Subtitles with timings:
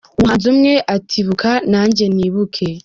[0.17, 2.67] Umuhanzi umwe ati “Ibuka nanjye nibuke”